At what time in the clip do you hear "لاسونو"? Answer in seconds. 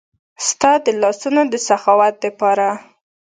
1.01-1.41